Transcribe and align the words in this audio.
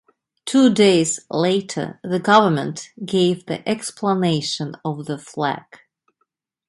Two 0.45 0.73
days 0.73 1.19
later 1.29 1.99
the 2.03 2.17
government 2.17 2.89
gave 3.05 3.45
the 3.45 3.61
explanation 3.69 4.73
of 4.83 5.05
the 5.05 5.19
flag. 5.19 5.81